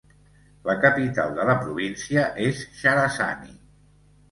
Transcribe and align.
La 0.69 0.75
capital 0.85 1.35
de 1.35 1.45
la 1.51 1.55
província 1.67 2.25
és 2.49 2.65
Charazani. 2.81 3.57